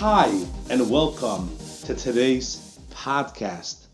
[0.00, 0.28] Hi,
[0.70, 1.54] and welcome
[1.84, 3.84] to today's podcast.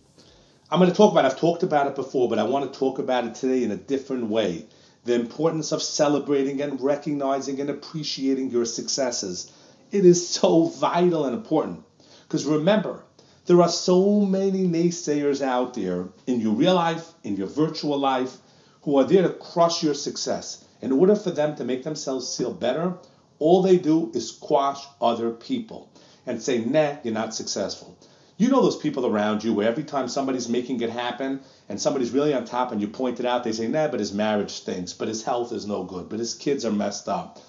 [0.71, 3.01] I'm going to talk about, I've talked about it before, but I want to talk
[3.01, 4.67] about it today in a different way.
[5.03, 9.51] The importance of celebrating and recognizing and appreciating your successes.
[9.91, 11.83] It is so vital and important.
[12.23, 13.03] Because remember,
[13.47, 18.37] there are so many naysayers out there in your real life, in your virtual life,
[18.83, 20.65] who are there to crush your success.
[20.81, 22.95] In order for them to make themselves feel better,
[23.39, 25.91] all they do is squash other people
[26.27, 27.97] and say, nah, you're not successful.
[28.39, 32.11] You know those people around you where every time somebody's making it happen and somebody's
[32.11, 34.93] really on top and you point it out, they say, nah, but his marriage stinks,
[34.93, 37.41] but his health is no good, but his kids are messed up.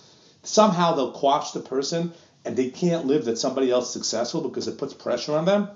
[0.44, 2.14] Somehow they'll quash the person
[2.46, 5.70] and they can't live that somebody else successful because it puts pressure on them.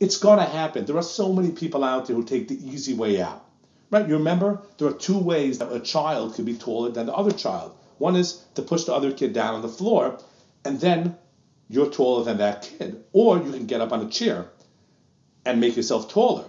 [0.00, 0.84] It's going to happen.
[0.84, 3.44] There are so many people out there who take the easy way out.
[3.90, 4.08] Right?
[4.08, 7.30] You remember there are two ways that a child could be taller than the other
[7.30, 7.76] child.
[7.98, 10.18] One is to push the other kid down on the floor,
[10.64, 11.16] and then
[11.68, 13.04] you're taller than that kid.
[13.12, 14.46] Or you can get up on a chair
[15.44, 16.44] and make yourself taller.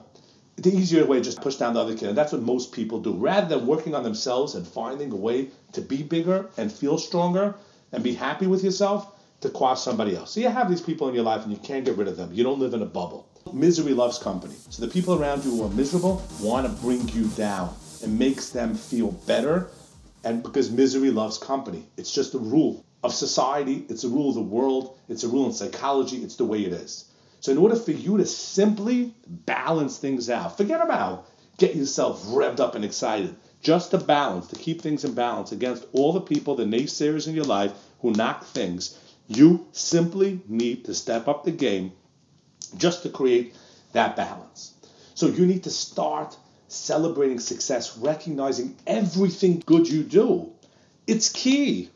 [0.57, 2.09] The easier way is just push down the other kid.
[2.09, 3.13] And that's what most people do.
[3.13, 7.55] Rather than working on themselves and finding a way to be bigger and feel stronger
[7.91, 10.31] and be happy with yourself, to quash somebody else.
[10.31, 12.33] So you have these people in your life and you can't get rid of them.
[12.33, 13.29] You don't live in a bubble.
[13.53, 14.55] Misery loves company.
[14.69, 17.75] So the people around you who are miserable want to bring you down.
[18.01, 19.69] It makes them feel better.
[20.27, 24.35] And because misery loves company, it's just a rule of society, it's a rule of
[24.35, 27.05] the world, it's a rule in psychology, it's the way it is.
[27.39, 32.59] So in order for you to simply balance things out, forget about get yourself revved
[32.59, 33.37] up and excited.
[33.61, 37.33] Just to balance, to keep things in balance against all the people, the naysayers in
[37.33, 37.71] your life
[38.01, 41.93] who knock things, you simply need to step up the game
[42.75, 43.55] just to create
[43.93, 44.73] that balance.
[45.15, 46.35] So you need to start
[46.67, 50.51] celebrating success, recognizing everything good you do.
[51.05, 51.89] It's key.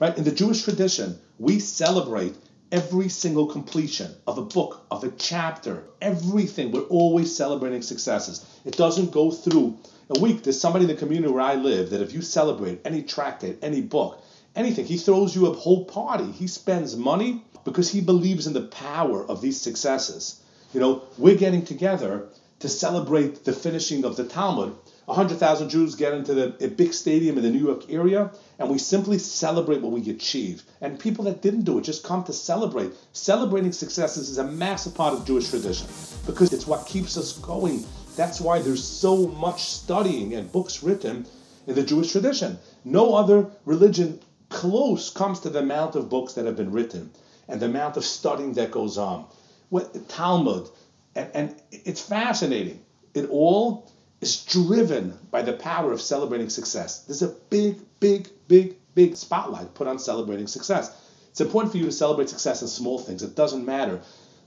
[0.00, 0.16] Right?
[0.16, 2.34] In the Jewish tradition, we celebrate
[2.72, 6.72] every single completion of a book, of a chapter, everything.
[6.72, 8.44] We're always celebrating successes.
[8.64, 9.78] It doesn't go through
[10.08, 10.42] a week.
[10.42, 13.82] There's somebody in the community where I live that if you celebrate any tractate, any
[13.82, 14.24] book,
[14.56, 14.86] anything.
[14.86, 16.30] He throws you a whole party.
[16.32, 20.42] He spends money because he believes in the power of these successes.
[20.72, 22.28] You know, we're getting together
[22.62, 24.72] to celebrate the finishing of the Talmud.
[25.06, 28.30] 100,000 Jews get into the, big stadium in the New York area,
[28.60, 30.62] and we simply celebrate what we achieve.
[30.80, 32.92] And people that didn't do it just come to celebrate.
[33.12, 35.88] Celebrating successes is a massive part of Jewish tradition
[36.24, 37.84] because it's what keeps us going.
[38.14, 41.26] That's why there's so much studying and books written
[41.66, 42.60] in the Jewish tradition.
[42.84, 44.20] No other religion
[44.50, 47.10] close comes to the amount of books that have been written
[47.48, 49.26] and the amount of studying that goes on.
[49.68, 50.68] What, Talmud,
[51.14, 52.84] and, and it's fascinating.
[53.14, 53.90] It all
[54.20, 57.00] is driven by the power of celebrating success.
[57.04, 60.96] There's a big, big, big, big spotlight put on celebrating success.
[61.30, 63.22] It's important for you to celebrate success in small things.
[63.22, 64.00] It doesn't matter.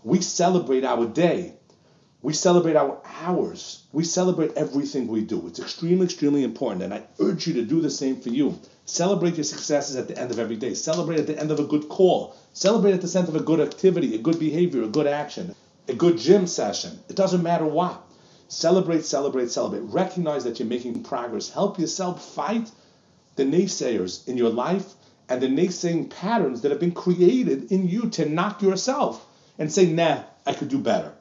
[0.03, 1.53] We celebrate our day.
[2.21, 3.83] We celebrate our hours.
[3.91, 5.45] We celebrate everything we do.
[5.47, 6.83] It's extremely, extremely important.
[6.83, 8.59] And I urge you to do the same for you.
[8.85, 10.73] Celebrate your successes at the end of every day.
[10.73, 12.35] Celebrate at the end of a good call.
[12.53, 15.55] Celebrate at the end of a good activity, a good behavior, a good action,
[15.87, 16.99] a good gym session.
[17.09, 18.01] It doesn't matter what.
[18.47, 19.81] Celebrate, celebrate, celebrate.
[19.81, 21.49] Recognize that you're making progress.
[21.49, 22.69] Help yourself fight
[23.35, 24.93] the naysayers in your life
[25.27, 29.25] and the naysaying patterns that have been created in you to knock yourself
[29.57, 31.13] and say, nah, I could do better.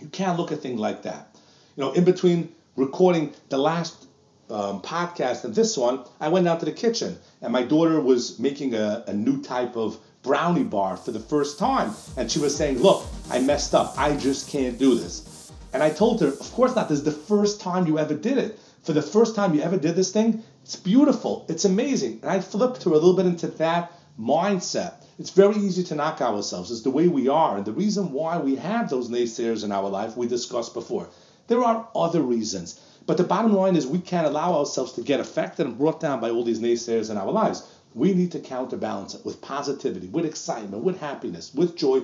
[0.00, 1.34] You can't look at things like that.
[1.76, 4.06] You know, in between recording the last
[4.50, 8.38] um, podcast and this one, I went out to the kitchen and my daughter was
[8.38, 11.94] making a, a new type of brownie bar for the first time.
[12.16, 13.94] And she was saying, Look, I messed up.
[13.96, 15.52] I just can't do this.
[15.72, 16.88] And I told her, Of course not.
[16.88, 18.58] This is the first time you ever did it.
[18.82, 21.46] For the first time you ever did this thing, it's beautiful.
[21.48, 22.20] It's amazing.
[22.22, 24.94] And I flipped her a little bit into that mindset.
[25.18, 26.70] It's very easy to knock ourselves.
[26.70, 27.56] It's the way we are.
[27.56, 31.08] And the reason why we have those naysayers in our life, we discussed before.
[31.46, 32.80] There are other reasons.
[33.06, 36.20] But the bottom line is we can't allow ourselves to get affected and brought down
[36.20, 37.62] by all these naysayers in our lives.
[37.94, 42.02] We need to counterbalance it with positivity, with excitement, with happiness, with joy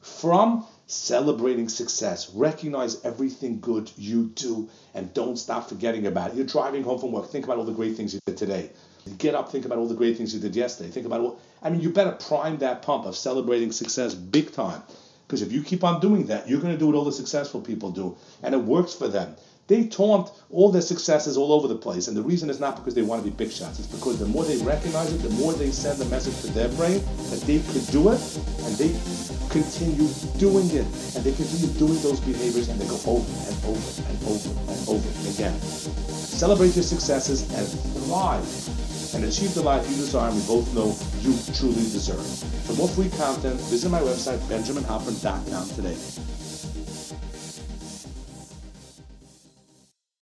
[0.00, 2.30] from celebrating success.
[2.34, 6.36] Recognize everything good you do and don't stop forgetting about it.
[6.36, 7.30] You're driving home from work.
[7.30, 8.70] Think about all the great things you did today.
[9.18, 10.90] Get up, think about all the great things you did yesterday.
[10.90, 14.82] Think about what, I mean, you better prime that pump of celebrating success big time.
[15.26, 17.60] Because if you keep on doing that, you're going to do what all the successful
[17.60, 18.16] people do.
[18.42, 19.34] And it works for them.
[19.68, 22.08] They taunt all their successes all over the place.
[22.08, 23.78] And the reason is not because they want to be big shots.
[23.78, 26.68] It's because the more they recognize it, the more they send the message to their
[26.70, 27.00] brain
[27.30, 28.20] that they could do it.
[28.66, 28.90] And they
[29.50, 30.86] continue doing it.
[31.14, 34.88] And they continue doing those behaviors and they go over and over and over and
[34.88, 35.58] over again.
[35.60, 37.66] Celebrate your successes and
[38.04, 38.44] thrive
[39.14, 42.24] and achieve the life you desire and we both know you truly deserve.
[42.66, 46.31] For more free content, visit my website, benjaminhalpern.com today.